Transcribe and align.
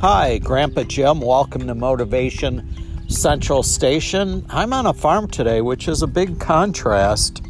Hi, 0.00 0.38
Grandpa 0.38 0.82
Jim. 0.84 1.20
Welcome 1.20 1.66
to 1.66 1.74
Motivation 1.74 2.74
Central 3.08 3.62
Station. 3.62 4.46
I'm 4.48 4.72
on 4.72 4.86
a 4.86 4.94
farm 4.94 5.28
today, 5.28 5.60
which 5.60 5.88
is 5.88 6.00
a 6.00 6.06
big 6.06 6.40
contrast 6.40 7.42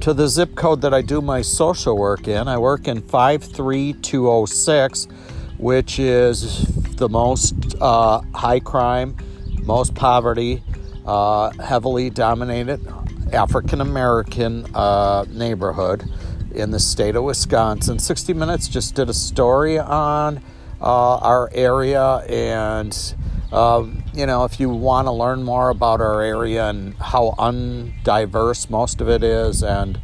to 0.00 0.14
the 0.14 0.26
zip 0.26 0.54
code 0.54 0.80
that 0.80 0.94
I 0.94 1.02
do 1.02 1.20
my 1.20 1.42
social 1.42 1.98
work 1.98 2.26
in. 2.26 2.48
I 2.48 2.56
work 2.56 2.88
in 2.88 3.02
53206, 3.02 5.08
which 5.58 5.98
is 5.98 6.64
the 6.96 7.10
most 7.10 7.54
uh, 7.82 8.22
high 8.34 8.60
crime, 8.60 9.14
most 9.64 9.94
poverty, 9.94 10.62
uh, 11.04 11.50
heavily 11.62 12.08
dominated 12.08 12.80
African 13.34 13.82
American 13.82 14.64
uh, 14.74 15.26
neighborhood 15.28 16.10
in 16.54 16.70
the 16.70 16.80
state 16.80 17.14
of 17.14 17.24
Wisconsin. 17.24 17.98
60 17.98 18.32
Minutes 18.32 18.68
just 18.68 18.94
did 18.94 19.10
a 19.10 19.14
story 19.14 19.78
on 19.78 20.40
uh, 20.80 21.16
our 21.16 21.50
area. 21.52 22.16
And, 22.28 22.96
um, 23.52 24.02
you 24.14 24.26
know, 24.26 24.44
if 24.44 24.60
you 24.60 24.68
want 24.68 25.06
to 25.06 25.12
learn 25.12 25.42
more 25.42 25.70
about 25.70 26.00
our 26.00 26.22
area 26.22 26.68
and 26.68 26.94
how 26.96 27.34
undiverse 27.38 28.70
most 28.70 29.00
of 29.00 29.08
it 29.08 29.22
is, 29.22 29.62
and, 29.62 30.00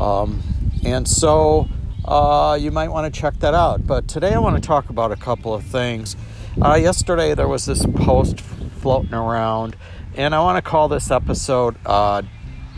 um, 0.00 0.42
and 0.84 1.08
so 1.08 1.68
uh, 2.04 2.58
you 2.60 2.70
might 2.70 2.88
want 2.88 3.12
to 3.12 3.20
check 3.20 3.38
that 3.40 3.54
out. 3.54 3.86
But 3.86 4.08
today 4.08 4.34
I 4.34 4.38
want 4.38 4.56
to 4.56 4.66
talk 4.66 4.90
about 4.90 5.12
a 5.12 5.16
couple 5.16 5.54
of 5.54 5.64
things. 5.64 6.16
Uh, 6.60 6.74
yesterday 6.74 7.34
there 7.34 7.48
was 7.48 7.64
this 7.64 7.84
post 7.86 8.40
floating 8.40 9.14
around, 9.14 9.76
and 10.14 10.34
I 10.34 10.40
want 10.40 10.62
to 10.62 10.70
call 10.70 10.88
this 10.88 11.10
episode 11.10 11.76
uh, 11.86 12.22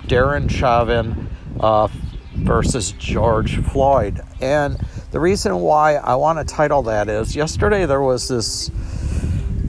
Darren 0.06 0.48
Chauvin 0.48 1.28
uh, 1.58 1.88
versus 2.36 2.92
George 2.92 3.56
Floyd. 3.64 4.20
And 4.40 4.76
the 5.10 5.20
reason 5.20 5.56
why 5.56 5.96
I 5.96 6.14
want 6.14 6.38
to 6.38 6.44
title 6.44 6.82
that 6.82 7.08
is 7.08 7.34
yesterday 7.34 7.86
there 7.86 8.02
was 8.02 8.28
this 8.28 8.70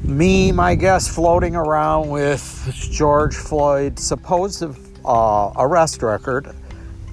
meme, 0.04 0.59
I 0.59 0.76
guess, 0.76 1.08
floating 1.08 1.56
around 1.56 2.09
with 2.09 2.70
George 2.92 3.36
Floyd's 3.36 4.04
supposed 4.04 4.64
uh, 5.06 5.52
arrest 5.58 6.02
record. 6.02 6.54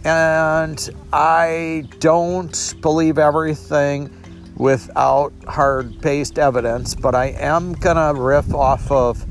And 0.05 0.91
I 1.13 1.89
don't 1.99 2.75
believe 2.81 3.19
everything 3.19 4.11
without 4.57 5.33
hard 5.49 6.01
based 6.01 6.39
evidence, 6.39 6.95
but 6.95 7.15
I 7.15 7.27
am 7.27 7.73
going 7.73 7.97
to 7.97 8.21
riff 8.21 8.55
off 8.55 8.91
of 8.91 9.25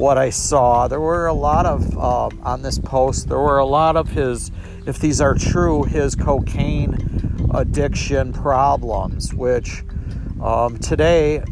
what 0.00 0.16
I 0.16 0.30
saw. 0.30 0.88
There 0.88 0.98
were 0.98 1.26
a 1.26 1.34
lot 1.34 1.66
of, 1.66 1.96
uh, 1.96 2.30
on 2.42 2.62
this 2.62 2.78
post, 2.78 3.28
there 3.28 3.38
were 3.38 3.58
a 3.58 3.66
lot 3.66 3.96
of 3.96 4.08
his, 4.08 4.50
if 4.86 4.98
these 4.98 5.20
are 5.20 5.34
true, 5.34 5.82
his 5.84 6.14
cocaine 6.14 6.96
addiction 7.52 8.32
problems, 8.32 9.34
which 9.34 9.84
um, 10.42 10.78
today, 10.78 11.42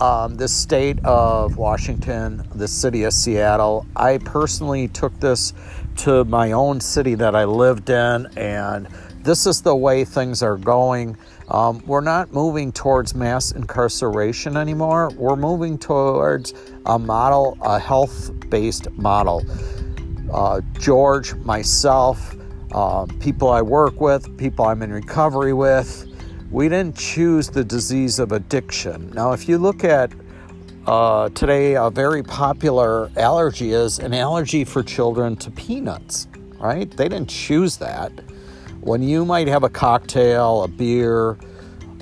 um, 0.00 0.36
the 0.36 0.46
state 0.46 1.04
of 1.04 1.56
Washington, 1.56 2.46
the 2.54 2.68
city 2.68 3.02
of 3.02 3.12
Seattle, 3.12 3.84
I 3.96 4.18
personally 4.18 4.86
took 4.86 5.18
this 5.18 5.52
to 5.96 6.24
my 6.26 6.52
own 6.52 6.80
city 6.80 7.16
that 7.16 7.34
I 7.34 7.44
lived 7.44 7.90
in, 7.90 8.26
and 8.36 8.86
this 9.26 9.44
is 9.44 9.60
the 9.60 9.74
way 9.74 10.04
things 10.04 10.40
are 10.40 10.56
going. 10.56 11.16
Um, 11.48 11.82
we're 11.84 12.00
not 12.00 12.32
moving 12.32 12.70
towards 12.70 13.12
mass 13.12 13.50
incarceration 13.50 14.56
anymore. 14.56 15.10
We're 15.16 15.34
moving 15.34 15.78
towards 15.78 16.54
a 16.86 16.96
model, 16.96 17.58
a 17.60 17.80
health 17.80 18.30
based 18.48 18.88
model. 18.92 19.44
Uh, 20.32 20.60
George, 20.78 21.34
myself, 21.34 22.36
um, 22.72 23.08
people 23.18 23.50
I 23.50 23.62
work 23.62 24.00
with, 24.00 24.38
people 24.38 24.64
I'm 24.64 24.80
in 24.82 24.92
recovery 24.92 25.52
with. 25.52 26.06
We 26.52 26.68
didn't 26.68 26.96
choose 26.96 27.48
the 27.50 27.64
disease 27.64 28.20
of 28.20 28.30
addiction. 28.30 29.10
Now, 29.10 29.32
if 29.32 29.48
you 29.48 29.58
look 29.58 29.82
at 29.82 30.12
uh, 30.86 31.30
today, 31.30 31.74
a 31.74 31.90
very 31.90 32.22
popular 32.22 33.10
allergy 33.16 33.72
is 33.72 33.98
an 33.98 34.14
allergy 34.14 34.62
for 34.62 34.84
children 34.84 35.34
to 35.38 35.50
peanuts, 35.50 36.28
right? 36.60 36.88
They 36.88 37.08
didn't 37.08 37.28
choose 37.28 37.76
that. 37.78 38.12
When 38.86 39.02
you 39.02 39.24
might 39.24 39.48
have 39.48 39.64
a 39.64 39.68
cocktail, 39.68 40.62
a 40.62 40.68
beer, 40.68 41.36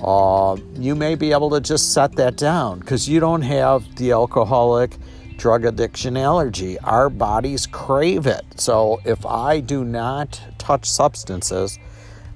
uh, 0.03 0.55
you 0.75 0.93
may 0.93 1.15
be 1.15 1.31
able 1.31 1.49
to 1.49 1.59
just 1.59 1.93
set 1.93 2.11
that 2.17 2.37
down 2.37 2.77
because 2.77 3.09
you 3.09 3.19
don't 3.19 3.41
have 3.41 3.95
the 3.95 4.11
alcoholic 4.11 4.95
drug 5.35 5.65
addiction 5.65 6.15
allergy. 6.15 6.77
Our 6.81 7.09
bodies 7.09 7.65
crave 7.65 8.27
it. 8.27 8.45
So 8.57 9.01
if 9.03 9.25
I 9.25 9.61
do 9.61 9.83
not 9.83 10.39
touch 10.59 10.87
substances, 10.87 11.79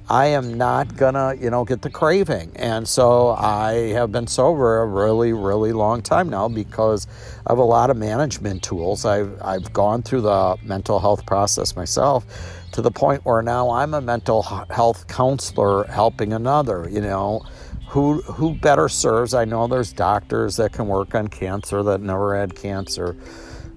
I 0.09 0.25
am 0.25 0.57
not 0.57 0.97
gonna, 0.97 1.35
you 1.39 1.51
know, 1.51 1.63
get 1.63 1.83
the 1.83 1.91
craving. 1.91 2.51
And 2.55 2.87
so 2.87 3.29
I 3.29 3.91
have 3.93 4.11
been 4.11 4.25
sober 4.25 4.81
a 4.81 4.87
really, 4.87 5.31
really 5.31 5.73
long 5.73 6.01
time 6.01 6.27
now 6.27 6.47
because 6.47 7.05
of 7.45 7.59
a 7.59 7.63
lot 7.63 7.91
of 7.91 7.97
management 7.97 8.63
tools. 8.63 9.05
I've 9.05 9.39
I've 9.43 9.71
gone 9.73 10.01
through 10.01 10.21
the 10.21 10.57
mental 10.63 10.99
health 10.99 11.27
process 11.27 11.75
myself 11.75 12.25
to 12.73 12.81
the 12.81 12.91
point 12.91 13.25
where 13.25 13.41
now 13.41 13.69
I'm 13.71 13.93
a 13.93 14.01
mental 14.01 14.43
health 14.69 15.07
counselor 15.07 15.85
helping 15.85 16.33
another, 16.33 16.87
you 16.89 17.01
know? 17.01 17.43
Who 17.89 18.21
who 18.21 18.53
better 18.53 18.87
serves? 18.87 19.33
I 19.33 19.45
know 19.45 19.67
there's 19.67 19.91
doctors 19.91 20.57
that 20.57 20.73
can 20.73 20.87
work 20.87 21.15
on 21.15 21.27
cancer 21.27 21.81
that 21.83 22.01
never 22.01 22.37
had 22.37 22.55
cancer 22.55 23.17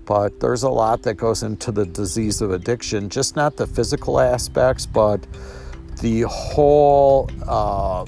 but 0.05 0.41
there's 0.41 0.63
a 0.63 0.69
lot 0.69 1.03
that 1.03 1.15
goes 1.15 1.43
into 1.43 1.71
the 1.71 1.87
disease 1.87 2.41
of 2.41 2.51
addiction 2.51 3.09
just 3.09 3.37
not 3.37 3.57
the 3.57 3.67
physical 3.67 4.21
aspects 4.21 4.87
but 4.87 5.27
the 6.01 6.23
whole 6.23 7.31
uh, 7.47 8.05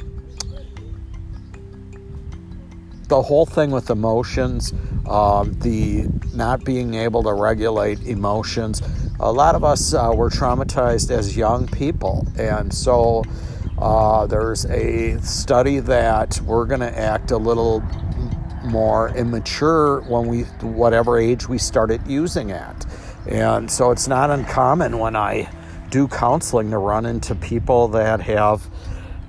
the 3.08 3.22
whole 3.22 3.46
thing 3.46 3.70
with 3.70 3.90
emotions 3.90 4.72
um, 5.08 5.52
the 5.60 6.08
not 6.34 6.64
being 6.64 6.94
able 6.94 7.22
to 7.22 7.32
regulate 7.32 8.00
emotions 8.06 8.82
a 9.24 9.32
lot 9.32 9.54
of 9.54 9.64
us 9.64 9.94
uh, 9.94 10.12
were 10.14 10.30
traumatized 10.30 11.10
as 11.10 11.36
young 11.36 11.66
people 11.68 12.26
and 12.36 12.72
so 12.72 13.24
uh, 13.78 14.26
there's 14.26 14.64
a 14.66 15.20
study 15.20 15.80
that 15.80 16.40
we're 16.42 16.66
going 16.66 16.80
to 16.80 16.98
act 16.98 17.30
a 17.30 17.36
little 17.36 17.82
more 18.64 19.10
immature 19.16 20.00
when 20.02 20.28
we, 20.28 20.42
whatever 20.62 21.18
age 21.18 21.48
we 21.48 21.58
started 21.58 22.06
using 22.06 22.52
at. 22.52 22.86
And 23.26 23.70
so 23.70 23.90
it's 23.90 24.08
not 24.08 24.30
uncommon 24.30 24.98
when 24.98 25.16
I 25.16 25.50
do 25.90 26.08
counseling 26.08 26.70
to 26.70 26.78
run 26.78 27.06
into 27.06 27.34
people 27.34 27.88
that 27.88 28.20
have 28.20 28.68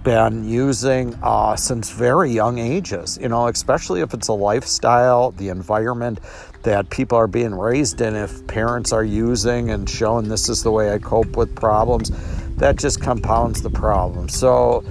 been 0.04 0.48
using 0.48 1.18
uh, 1.24 1.56
since 1.56 1.90
very 1.90 2.32
young 2.32 2.60
ages, 2.60 3.18
you 3.20 3.28
know, 3.28 3.48
especially 3.48 4.02
if 4.02 4.14
it's 4.14 4.28
a 4.28 4.34
lifestyle, 4.34 5.32
the 5.32 5.50
environment 5.50 6.20
that 6.66 6.90
people 6.90 7.18
are 7.18 7.28
being 7.28 7.56
raised 7.56 8.02
in. 8.02 8.16
If 8.16 8.46
parents 8.48 8.92
are 8.92 9.03
using 9.03 9.70
and 9.70 9.90
showing 9.90 10.28
this 10.28 10.50
is 10.50 10.64
the 10.64 10.72
way 10.72 10.92
I 10.92 10.98
cope 10.98 11.38
with 11.38 11.56
problems, 11.56 12.12
that 12.58 12.76
just 12.76 13.02
compounds 13.02 13.62
the 13.62 13.70
problem. 13.70 14.28
So 14.28 14.84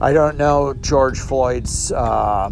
I 0.00 0.12
don't 0.12 0.38
know 0.38 0.72
George 0.80 1.18
Floyd's 1.18 1.90
uh, 1.92 2.50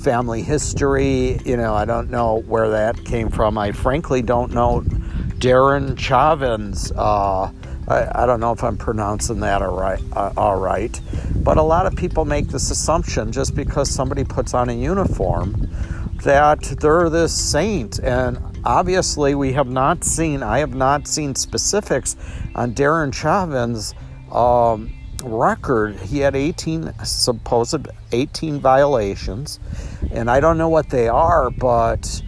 family 0.00 0.42
history. 0.42 1.38
You 1.44 1.56
know, 1.56 1.74
I 1.74 1.84
don't 1.84 2.10
know 2.10 2.42
where 2.42 2.68
that 2.70 3.04
came 3.04 3.30
from. 3.30 3.56
I 3.56 3.72
frankly 3.72 4.22
don't 4.22 4.52
know 4.52 4.82
Darren 5.38 5.96
Chauvin's. 5.96 6.90
Uh, 6.92 7.52
I, 7.88 8.22
I, 8.22 8.26
don't 8.26 8.40
know 8.40 8.50
if 8.50 8.64
I'm 8.64 8.76
pronouncing 8.76 9.38
that 9.40 9.62
all 9.62 9.78
right, 9.78 10.00
uh, 10.12 10.32
all 10.36 10.58
right, 10.58 11.00
but 11.36 11.56
a 11.56 11.62
lot 11.62 11.86
of 11.86 11.94
people 11.94 12.24
make 12.24 12.48
this 12.48 12.72
assumption 12.72 13.30
just 13.30 13.54
because 13.54 13.88
somebody 13.88 14.24
puts 14.24 14.54
on 14.54 14.68
a 14.68 14.72
uniform 14.72 15.68
that 16.22 16.62
they're 16.80 17.08
this 17.10 17.32
saint. 17.32 17.98
And 18.00 18.38
obviously, 18.64 19.34
we 19.34 19.52
have 19.52 19.68
not 19.68 20.04
seen, 20.04 20.42
I 20.42 20.58
have 20.58 20.74
not 20.74 21.06
seen 21.06 21.34
specifics 21.34 22.16
on 22.54 22.74
Darren 22.74 23.12
Chauvin's 23.12 23.94
um, 24.32 24.92
record, 25.24 25.96
he 25.96 26.18
had 26.18 26.36
18 26.36 26.92
supposed 27.04 27.88
18 28.12 28.60
violations, 28.60 29.60
and 30.10 30.30
I 30.30 30.40
don't 30.40 30.58
know 30.58 30.68
what 30.68 30.90
they 30.90 31.08
are, 31.08 31.50
but 31.50 32.22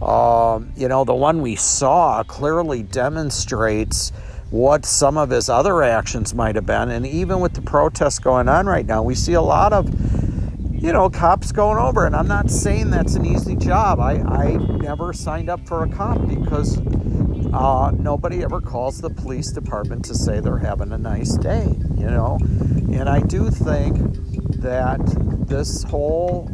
um, 0.00 0.72
you 0.76 0.88
know 0.88 1.04
the 1.04 1.14
one 1.14 1.42
we 1.42 1.56
saw 1.56 2.22
clearly 2.22 2.82
demonstrates 2.82 4.12
what 4.50 4.86
some 4.86 5.18
of 5.18 5.30
his 5.30 5.48
other 5.48 5.82
actions 5.82 6.34
might 6.34 6.54
have 6.54 6.66
been, 6.66 6.90
and 6.90 7.06
even 7.06 7.40
with 7.40 7.54
the 7.54 7.62
protests 7.62 8.18
going 8.18 8.48
on 8.48 8.66
right 8.66 8.86
now, 8.86 9.02
we 9.02 9.14
see 9.14 9.34
a 9.34 9.42
lot 9.42 9.72
of 9.72 9.86
you 10.80 10.92
know 10.92 11.10
cops 11.10 11.52
going 11.52 11.78
over, 11.78 12.06
and 12.06 12.14
I'm 12.14 12.28
not 12.28 12.50
saying 12.50 12.90
that's 12.90 13.14
an 13.14 13.26
easy 13.26 13.56
job. 13.56 14.00
I 14.00 14.14
I 14.14 14.56
never 14.56 15.12
signed 15.12 15.50
up 15.50 15.66
for 15.66 15.84
a 15.84 15.88
cop 15.88 16.26
because 16.28 16.78
uh, 17.52 17.90
nobody 17.98 18.44
ever 18.44 18.60
calls 18.60 19.00
the 19.00 19.10
police 19.10 19.50
department 19.50 20.04
to 20.04 20.14
say 20.14 20.40
they're 20.40 20.58
having 20.58 20.92
a 20.92 20.98
nice 20.98 21.36
day, 21.36 21.74
you 21.96 22.06
know. 22.06 22.38
And 22.40 23.08
I 23.08 23.20
do 23.20 23.50
think 23.50 23.96
that 24.60 25.00
this 25.48 25.82
whole 25.84 26.48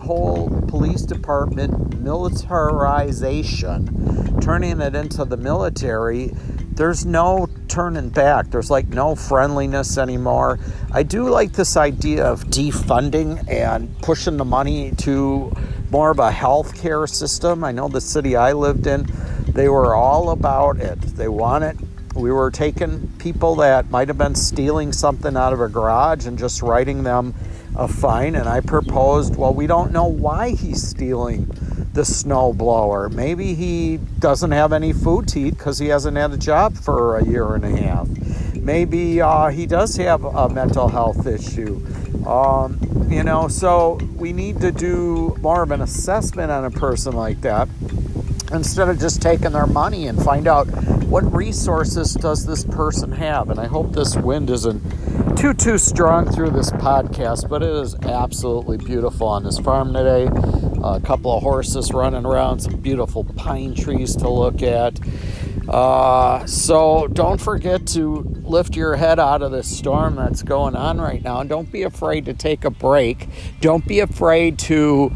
whole 0.00 0.48
police 0.66 1.02
department 1.02 2.00
militarization, 2.00 4.40
turning 4.40 4.80
it 4.80 4.96
into 4.96 5.24
the 5.24 5.36
military, 5.36 6.32
there's 6.72 7.04
no 7.04 7.46
turning 7.70 8.10
back. 8.10 8.50
There's 8.50 8.70
like 8.70 8.88
no 8.88 9.14
friendliness 9.14 9.96
anymore. 9.96 10.58
I 10.92 11.02
do 11.02 11.28
like 11.28 11.52
this 11.52 11.76
idea 11.76 12.24
of 12.24 12.44
defunding 12.44 13.48
and 13.50 13.96
pushing 14.02 14.36
the 14.36 14.44
money 14.44 14.90
to 14.98 15.52
more 15.90 16.10
of 16.10 16.18
a 16.18 16.30
healthcare 16.30 17.08
system. 17.08 17.64
I 17.64 17.72
know 17.72 17.88
the 17.88 18.00
city 18.00 18.36
I 18.36 18.52
lived 18.52 18.86
in, 18.86 19.06
they 19.46 19.68
were 19.68 19.94
all 19.94 20.30
about 20.30 20.78
it. 20.78 21.00
They 21.00 21.28
wanted 21.28 21.78
we 22.14 22.32
were 22.32 22.50
taking 22.50 23.08
people 23.18 23.56
that 23.56 23.90
might 23.90 24.08
have 24.08 24.18
been 24.18 24.34
stealing 24.34 24.92
something 24.92 25.36
out 25.36 25.52
of 25.52 25.60
a 25.60 25.68
garage 25.68 26.26
and 26.26 26.38
just 26.38 26.60
writing 26.60 27.04
them 27.04 27.34
a 27.76 27.86
fine. 27.86 28.34
And 28.34 28.48
I 28.48 28.60
proposed, 28.60 29.36
well, 29.36 29.54
we 29.54 29.66
don't 29.66 29.92
know 29.92 30.06
why 30.06 30.50
he's 30.50 30.82
stealing 30.82 31.48
the 31.92 32.04
snow 32.04 32.52
blower. 32.52 33.08
Maybe 33.08 33.54
he 33.54 33.98
doesn't 34.18 34.52
have 34.52 34.72
any 34.72 34.92
food 34.92 35.28
to 35.28 35.40
eat 35.40 35.58
because 35.58 35.78
he 35.78 35.88
hasn't 35.88 36.16
had 36.16 36.32
a 36.32 36.36
job 36.36 36.76
for 36.76 37.18
a 37.18 37.24
year 37.24 37.54
and 37.54 37.64
a 37.64 37.76
half. 37.76 38.08
Maybe 38.54 39.20
uh, 39.20 39.48
he 39.48 39.66
does 39.66 39.96
have 39.96 40.24
a 40.24 40.48
mental 40.48 40.88
health 40.88 41.26
issue. 41.26 41.84
Um, 42.26 42.78
you 43.10 43.24
know, 43.24 43.48
so 43.48 43.98
we 44.16 44.32
need 44.32 44.60
to 44.60 44.70
do 44.70 45.36
more 45.40 45.62
of 45.62 45.70
an 45.72 45.80
assessment 45.80 46.50
on 46.50 46.64
a 46.64 46.70
person 46.70 47.14
like 47.14 47.40
that 47.40 47.68
instead 48.52 48.88
of 48.88 48.98
just 48.98 49.22
taking 49.22 49.52
their 49.52 49.66
money 49.66 50.06
and 50.06 50.22
find 50.22 50.46
out 50.46 50.66
what 51.06 51.32
resources 51.34 52.14
does 52.14 52.46
this 52.46 52.64
person 52.64 53.10
have. 53.12 53.50
And 53.50 53.58
I 53.58 53.66
hope 53.66 53.92
this 53.92 54.16
wind 54.16 54.50
isn't 54.50 54.80
too 55.36 55.54
too 55.54 55.78
strong 55.78 56.30
through 56.30 56.50
this 56.50 56.70
podcast, 56.70 57.48
but 57.48 57.62
it 57.62 57.74
is 57.74 57.94
absolutely 58.02 58.76
beautiful 58.76 59.26
on 59.26 59.42
this 59.42 59.58
farm 59.58 59.92
today. 59.92 60.28
A 60.82 61.00
couple 61.00 61.36
of 61.36 61.42
horses 61.42 61.92
running 61.92 62.24
around, 62.24 62.60
some 62.60 62.76
beautiful 62.76 63.24
pine 63.24 63.74
trees 63.74 64.16
to 64.16 64.28
look 64.28 64.62
at. 64.62 64.98
Uh, 65.68 66.44
so 66.46 67.06
don't 67.08 67.40
forget 67.40 67.86
to 67.86 68.22
lift 68.42 68.74
your 68.74 68.96
head 68.96 69.20
out 69.20 69.42
of 69.42 69.52
this 69.52 69.74
storm 69.74 70.16
that's 70.16 70.42
going 70.42 70.74
on 70.74 71.00
right 71.00 71.22
now. 71.22 71.40
And 71.40 71.48
don't 71.48 71.70
be 71.70 71.82
afraid 71.82 72.24
to 72.24 72.34
take 72.34 72.64
a 72.64 72.70
break. 72.70 73.28
Don't 73.60 73.86
be 73.86 74.00
afraid 74.00 74.58
to 74.60 75.12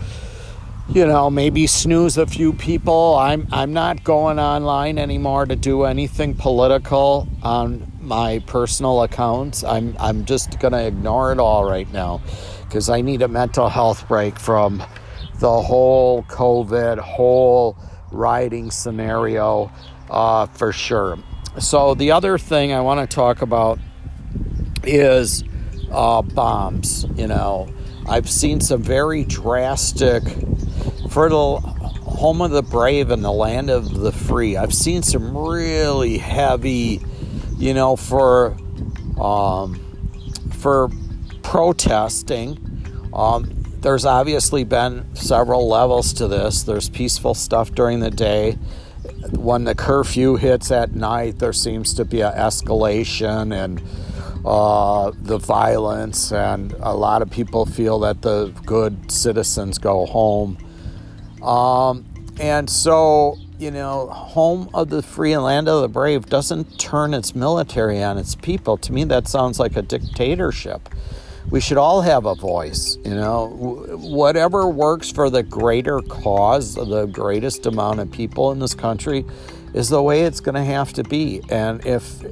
you 0.89 1.07
know, 1.07 1.31
maybe 1.31 1.67
snooze 1.67 2.19
a 2.19 2.27
few 2.27 2.53
people. 2.53 3.17
I'm 3.17 3.49
I'm 3.51 3.73
not 3.73 4.05
going 4.05 4.39
online 4.39 4.99
anymore 4.99 5.47
to 5.47 5.57
do 5.57 5.85
anything 5.85 6.35
political 6.35 7.27
on 7.43 7.91
my 8.01 8.41
personal 8.47 9.03
accounts. 9.03 9.65
I'm 9.65 9.97
I'm 9.99 10.25
just 10.27 10.53
to 10.61 10.87
ignore 10.87 11.33
it 11.33 11.39
all 11.39 11.65
right 11.65 11.91
now 11.93 12.21
cuz 12.71 12.91
I 12.91 13.01
need 13.01 13.23
a 13.23 13.29
mental 13.29 13.69
health 13.69 14.07
break 14.09 14.39
from 14.39 14.83
the 15.39 15.61
whole 15.61 16.23
COVID, 16.25 16.99
whole 16.99 17.77
rioting 18.11 18.71
scenario 18.71 19.71
uh, 20.09 20.47
for 20.47 20.73
sure. 20.73 21.19
So 21.59 21.95
the 21.95 22.13
other 22.13 22.39
thing 22.39 22.73
I 22.73 22.81
want 22.81 23.09
to 23.09 23.15
talk 23.15 23.43
about 23.43 23.79
is 24.85 25.45
uh, 25.91 26.23
bombs. 26.23 27.07
You 27.17 27.27
know, 27.27 27.69
I've 28.09 28.29
seen 28.29 28.61
some 28.61 28.83
very 28.83 29.25
drastic 29.25 30.23
fertile 31.11 31.61
home 31.61 32.41
of 32.41 32.51
the 32.51 32.63
brave 32.63 33.11
and 33.11 33.25
the 33.25 33.33
land 33.33 33.71
of 33.71 33.99
the 33.99 34.13
free. 34.13 34.57
I've 34.57 34.75
seen 34.75 35.03
some 35.03 35.37
really 35.37 36.19
heavy, 36.19 37.01
you 37.57 37.75
know, 37.75 37.97
for 37.97 38.57
um, 39.19 39.81
for 40.53 40.91
protesting. 41.43 42.59
Um, 43.13 43.64
there's 43.85 44.07
obviously 44.07 44.65
been 44.65 45.15
several 45.15 45.69
levels 45.69 46.15
to 46.15 46.27
this. 46.27 46.63
There's 46.63 46.89
peaceful 46.89 47.35
stuff 47.35 47.71
during 47.73 48.01
the 48.01 48.11
day. 48.11 48.53
When 49.33 49.65
the 49.65 49.75
curfew 49.75 50.37
hits 50.37 50.71
at 50.71 50.95
night, 50.95 51.39
there 51.39 51.53
seems 51.53 51.93
to 51.95 52.07
be 52.07 52.23
an 52.23 52.33
escalation 52.33 53.55
and 53.55 53.83
uh, 54.47 55.13
the 55.15 55.37
violence, 55.37 56.33
and 56.33 56.73
a 56.81 56.95
lot 56.95 57.21
of 57.21 57.31
people 57.31 57.67
feel 57.67 57.99
that 58.01 58.23
the 58.23 58.55
good 58.65 59.13
citizens 59.13 59.77
go 59.77 60.07
home. 60.07 60.57
Um, 61.43 62.07
and 62.41 62.71
so, 62.71 63.37
you 63.59 63.71
know, 63.71 64.07
home 64.07 64.71
of 64.73 64.89
the 64.89 65.03
free 65.03 65.35
and 65.35 65.43
land 65.43 65.69
of 65.69 65.83
the 65.83 65.89
brave 65.89 66.25
doesn't 66.25 66.81
turn 66.81 67.13
its 67.13 67.35
military 67.35 68.03
on 68.03 68.17
its 68.17 68.35
people. 68.35 68.79
To 68.79 68.95
me, 68.95 69.05
that 69.05 69.29
sounds 69.29 69.61
like 69.61 69.77
a 69.77 69.83
dictatorship. 69.83 70.89
We 71.51 71.61
should 71.61 71.77
all 71.77 72.01
have 72.01 72.27
a 72.27 72.35
voice, 72.35 72.99
you 73.05 73.15
know, 73.15 73.49
whatever 74.01 74.67
works 74.67 75.13
for 75.13 75.31
the 75.31 75.43
greater 75.43 76.01
cause 76.01 76.77
of 76.77 76.89
the 76.89 77.07
greatest 77.07 77.67
amount 77.67 78.01
of 78.01 78.11
people 78.11 78.51
in 78.51 78.59
this 78.59 78.75
country 78.75 79.25
is 79.73 79.89
the 79.89 80.03
way 80.03 80.23
it's 80.23 80.41
going 80.41 80.55
to 80.55 80.65
have 80.65 80.93
to 80.95 81.05
be. 81.05 81.43
And 81.51 81.85
if 81.87 82.23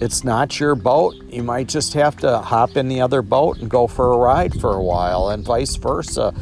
it's 0.00 0.22
not 0.22 0.60
your 0.60 0.74
boat, 0.76 1.16
you 1.28 1.42
might 1.42 1.66
just 1.66 1.94
have 1.94 2.18
to 2.18 2.38
hop 2.38 2.76
in 2.76 2.88
the 2.88 3.00
other 3.00 3.20
boat 3.22 3.58
and 3.58 3.68
go 3.68 3.88
for 3.88 4.12
a 4.12 4.16
ride 4.16 4.60
for 4.60 4.74
a 4.74 4.82
while, 4.82 5.30
and 5.30 5.44
vice 5.44 5.74
versa. 5.74 6.32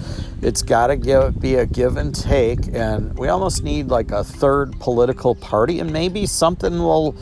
It's 0.42 0.62
got 0.62 0.88
to 0.88 1.32
be 1.38 1.54
a 1.54 1.64
give 1.64 1.96
and 1.96 2.14
take, 2.14 2.66
and 2.74 3.16
we 3.16 3.28
almost 3.28 3.62
need 3.62 3.88
like 3.88 4.10
a 4.10 4.24
third 4.24 4.78
political 4.78 5.34
party, 5.36 5.78
and 5.78 5.90
maybe 5.90 6.26
something 6.26 6.80
will. 6.80 7.16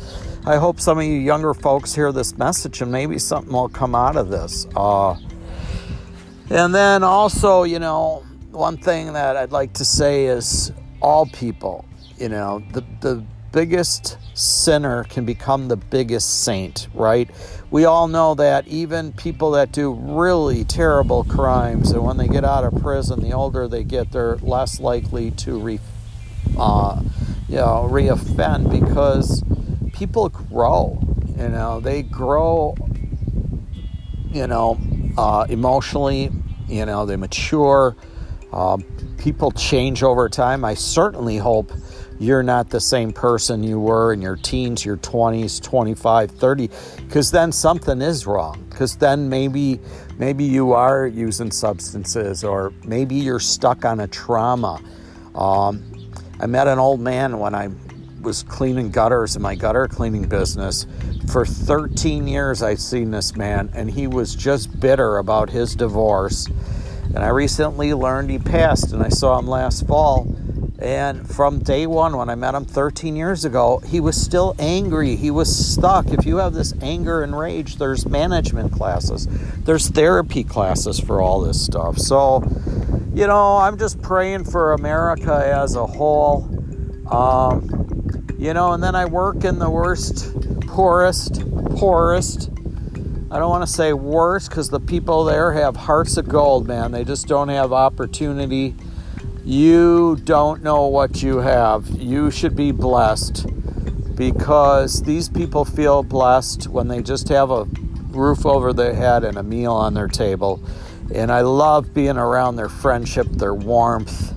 I 0.46 0.56
hope 0.56 0.78
some 0.78 0.98
of 0.98 1.04
you 1.04 1.14
younger 1.14 1.54
folks 1.54 1.94
hear 1.94 2.12
this 2.12 2.36
message, 2.36 2.82
and 2.82 2.92
maybe 2.92 3.18
something 3.18 3.50
will 3.50 3.70
come 3.70 3.94
out 3.94 4.14
of 4.14 4.28
this. 4.28 4.66
Uh, 4.76 5.16
and 6.50 6.74
then 6.74 7.02
also, 7.02 7.62
you 7.62 7.78
know, 7.78 8.22
one 8.50 8.76
thing 8.76 9.14
that 9.14 9.38
I'd 9.38 9.52
like 9.52 9.72
to 9.74 9.86
say 9.86 10.26
is 10.26 10.70
all 11.00 11.24
people, 11.24 11.86
you 12.18 12.28
know, 12.28 12.62
the 12.72 12.84
the 13.00 13.24
biggest 13.52 14.18
sinner 14.34 15.04
can 15.04 15.24
become 15.24 15.68
the 15.68 15.78
biggest 15.78 16.42
saint, 16.42 16.88
right? 16.92 17.30
We 17.70 17.86
all 17.86 18.06
know 18.06 18.34
that 18.34 18.68
even 18.68 19.14
people 19.14 19.52
that 19.52 19.72
do 19.72 19.94
really 19.94 20.64
terrible 20.64 21.24
crimes, 21.24 21.90
and 21.90 22.04
when 22.04 22.18
they 22.18 22.28
get 22.28 22.44
out 22.44 22.64
of 22.64 22.82
prison, 22.82 23.22
the 23.22 23.32
older 23.32 23.66
they 23.66 23.82
get, 23.82 24.12
they're 24.12 24.36
less 24.36 24.78
likely 24.78 25.30
to 25.30 25.58
re, 25.58 25.80
uh, 26.58 27.00
you 27.48 27.56
know, 27.56 27.88
reoffend 27.90 28.70
because 28.70 29.42
people 29.94 30.28
grow. 30.28 30.98
You 31.38 31.48
know, 31.48 31.80
they 31.80 32.02
grow. 32.02 32.74
You 34.30 34.46
know, 34.46 34.78
uh, 35.16 35.46
emotionally. 35.48 36.30
You 36.68 36.84
know, 36.84 37.06
they 37.06 37.16
mature. 37.16 37.96
Uh, 38.52 38.78
people 39.18 39.50
change 39.52 40.02
over 40.02 40.28
time. 40.28 40.64
I 40.64 40.74
certainly 40.74 41.36
hope 41.36 41.72
you're 42.18 42.42
not 42.42 42.70
the 42.70 42.80
same 42.80 43.12
person 43.12 43.62
you 43.62 43.80
were 43.80 44.12
in 44.12 44.22
your 44.22 44.36
teens, 44.36 44.84
your 44.84 44.96
20s, 44.98 45.60
25, 45.60 46.30
30 46.30 46.70
because 46.98 47.30
then 47.32 47.50
something 47.50 48.00
is 48.00 48.26
wrong 48.26 48.64
because 48.70 48.96
then 48.96 49.28
maybe 49.28 49.80
maybe 50.16 50.44
you 50.44 50.72
are 50.72 51.06
using 51.08 51.50
substances 51.50 52.44
or 52.44 52.72
maybe 52.84 53.16
you're 53.16 53.40
stuck 53.40 53.84
on 53.84 54.00
a 54.00 54.06
trauma. 54.06 54.80
Um, 55.34 55.82
I 56.38 56.46
met 56.46 56.68
an 56.68 56.78
old 56.78 57.00
man 57.00 57.40
when 57.40 57.54
I 57.54 57.68
was 58.24 58.42
cleaning 58.42 58.90
gutters 58.90 59.36
in 59.36 59.42
my 59.42 59.54
gutter 59.54 59.86
cleaning 59.86 60.28
business. 60.28 60.86
For 61.30 61.46
13 61.46 62.26
years, 62.26 62.62
I've 62.62 62.80
seen 62.80 63.12
this 63.12 63.36
man, 63.36 63.70
and 63.74 63.90
he 63.90 64.06
was 64.06 64.34
just 64.34 64.80
bitter 64.80 65.18
about 65.18 65.50
his 65.50 65.76
divorce. 65.76 66.48
And 67.14 67.18
I 67.18 67.28
recently 67.28 67.94
learned 67.94 68.30
he 68.30 68.38
passed, 68.38 68.92
and 68.92 69.02
I 69.02 69.10
saw 69.10 69.38
him 69.38 69.46
last 69.46 69.86
fall 69.86 70.26
and 70.84 71.26
from 71.26 71.60
day 71.60 71.86
one, 71.86 72.14
when 72.16 72.28
I 72.28 72.34
met 72.34 72.54
him 72.54 72.66
13 72.66 73.16
years 73.16 73.46
ago, 73.46 73.80
he 73.86 74.00
was 74.00 74.20
still 74.20 74.54
angry. 74.58 75.16
He 75.16 75.30
was 75.30 75.72
stuck. 75.72 76.08
If 76.08 76.26
you 76.26 76.36
have 76.36 76.52
this 76.52 76.74
anger 76.82 77.22
and 77.22 77.36
rage, 77.38 77.76
there's 77.76 78.06
management 78.06 78.70
classes, 78.70 79.26
there's 79.64 79.88
therapy 79.88 80.44
classes 80.44 81.00
for 81.00 81.22
all 81.22 81.40
this 81.40 81.64
stuff. 81.64 81.96
So, 81.98 82.42
you 83.14 83.26
know, 83.26 83.56
I'm 83.56 83.78
just 83.78 84.02
praying 84.02 84.44
for 84.44 84.74
America 84.74 85.34
as 85.34 85.74
a 85.74 85.86
whole. 85.86 86.50
Um, 87.10 87.83
you 88.38 88.54
know, 88.54 88.72
and 88.72 88.82
then 88.82 88.94
I 88.94 89.04
work 89.04 89.44
in 89.44 89.58
the 89.58 89.70
worst, 89.70 90.32
poorest, 90.66 91.42
poorest. 91.76 92.50
I 93.30 93.38
don't 93.38 93.50
want 93.50 93.66
to 93.66 93.72
say 93.72 93.92
worst 93.92 94.50
because 94.50 94.70
the 94.70 94.80
people 94.80 95.24
there 95.24 95.52
have 95.52 95.76
hearts 95.76 96.16
of 96.16 96.28
gold, 96.28 96.66
man. 96.66 96.92
They 96.92 97.04
just 97.04 97.26
don't 97.26 97.48
have 97.48 97.72
opportunity 97.72 98.74
you 99.44 100.16
don't 100.24 100.62
know 100.62 100.86
what 100.86 101.22
you 101.22 101.36
have. 101.38 101.86
You 101.90 102.30
should 102.30 102.56
be 102.56 102.72
blessed 102.72 103.46
because 104.16 105.02
these 105.02 105.28
people 105.28 105.66
feel 105.66 106.02
blessed 106.02 106.68
when 106.68 106.88
they 106.88 107.02
just 107.02 107.28
have 107.28 107.50
a 107.50 107.64
roof 108.08 108.46
over 108.46 108.72
their 108.72 108.94
head 108.94 109.22
and 109.22 109.36
a 109.36 109.42
meal 109.42 109.74
on 109.74 109.92
their 109.92 110.08
table. 110.08 110.62
And 111.14 111.30
I 111.30 111.42
love 111.42 111.92
being 111.92 112.16
around 112.16 112.56
their 112.56 112.70
friendship, 112.70 113.26
their 113.32 113.52
warmth, 113.52 114.32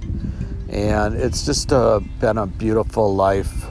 and 0.68 1.16
it's 1.16 1.46
just 1.46 1.72
a, 1.72 2.04
been 2.20 2.38
a 2.38 2.46
beautiful 2.46 3.16
life 3.16 3.67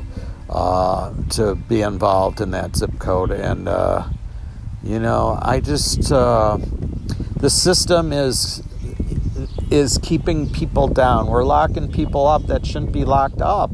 uh, 0.49 1.13
to 1.31 1.55
be 1.55 1.83
involved 1.83 2.41
in 2.41 2.51
that 2.53 2.77
zip 2.77 2.99
code. 2.99 3.31
And, 3.31 3.69
uh, 3.69 4.09
you 4.83 4.99
know, 4.99 5.39
I 5.41 5.61
just, 5.61 6.13
uh, 6.13 6.59
the 7.37 7.51
system 7.51 8.13
is 8.13 8.63
is 9.71 9.99
keeping 9.99 10.49
people 10.49 10.89
down. 10.89 11.27
We're 11.27 11.45
locking 11.45 11.91
people 11.91 12.27
up 12.27 12.47
that 12.47 12.65
shouldn't 12.65 12.93
be 12.93 13.05
locked 13.05 13.43
up. 13.43 13.71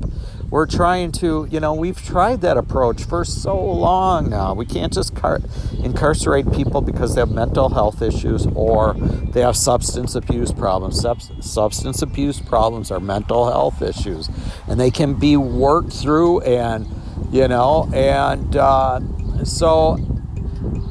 We're 0.52 0.66
trying 0.66 1.10
to, 1.10 1.48
you 1.50 1.60
know, 1.60 1.72
we've 1.72 2.04
tried 2.04 2.42
that 2.42 2.58
approach 2.58 3.04
for 3.04 3.24
so 3.24 3.58
long 3.58 4.28
now. 4.28 4.52
We 4.52 4.66
can't 4.66 4.92
just 4.92 5.16
car- 5.16 5.40
incarcerate 5.82 6.52
people 6.52 6.82
because 6.82 7.14
they 7.14 7.22
have 7.22 7.30
mental 7.30 7.70
health 7.70 8.02
issues 8.02 8.46
or 8.54 8.92
they 8.92 9.40
have 9.40 9.56
substance 9.56 10.14
abuse 10.14 10.52
problems. 10.52 11.00
Sub- 11.00 11.22
substance 11.42 12.02
abuse 12.02 12.38
problems 12.38 12.90
are 12.90 13.00
mental 13.00 13.50
health 13.50 13.80
issues, 13.80 14.28
and 14.68 14.78
they 14.78 14.90
can 14.90 15.14
be 15.14 15.38
worked 15.38 15.94
through, 15.94 16.42
and 16.42 16.86
you 17.32 17.48
know, 17.48 17.88
and 17.94 18.54
uh, 18.54 19.00
so, 19.44 19.96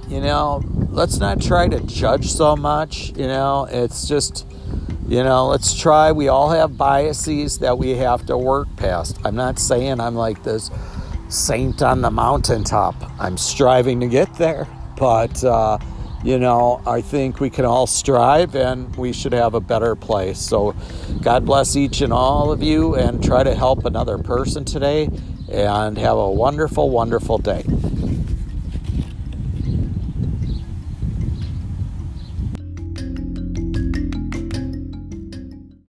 you 0.08 0.22
know, 0.22 0.64
let's 0.90 1.20
not 1.20 1.40
try 1.40 1.68
to 1.68 1.80
judge 1.82 2.32
so 2.32 2.56
much. 2.56 3.16
You 3.16 3.28
know, 3.28 3.68
it's 3.70 4.08
just 4.08 4.51
you 5.12 5.22
know, 5.24 5.48
let's 5.48 5.78
try. 5.78 6.14
We 6.14 6.30
all 6.30 6.52
have 6.52 6.78
biases 6.78 7.60
that 7.60 7.78
we 7.78 7.98
have 7.98 8.26
to 8.28 8.38
work 8.38 8.74
past. 8.78 9.20
I'm 9.26 9.36
not 9.36 9.60
saying 9.60 10.00
I'm 10.00 10.16
like 10.16 10.42
this 10.42 10.72
saint 11.28 11.82
on 11.82 12.00
the 12.00 12.10
mountaintop. 12.10 12.96
I'm 13.20 13.38
striving 13.38 14.00
to 14.00 14.08
get 14.08 14.34
there. 14.36 14.70
But, 14.96 15.44
uh, 15.44 15.80
you 16.24 16.40
know, 16.40 16.82
I 16.88 17.02
think 17.02 17.42
we 17.42 17.50
can 17.50 17.66
all 17.66 17.88
strive 17.88 18.56
and 18.56 18.96
we 18.96 19.12
should 19.12 19.34
have 19.34 19.54
a 19.54 19.60
better 19.60 19.98
place. 19.98 20.40
So, 20.40 20.74
God 21.22 21.46
bless 21.46 21.76
each 21.76 22.00
and 22.00 22.14
all 22.14 22.50
of 22.50 22.64
you 22.64 22.96
and 22.96 23.22
try 23.22 23.44
to 23.44 23.54
help 23.54 23.84
another 23.84 24.18
person 24.18 24.64
today 24.64 25.10
and 25.52 25.98
have 25.98 26.16
a 26.16 26.32
wonderful, 26.32 26.90
wonderful 26.90 27.38
day. 27.38 27.66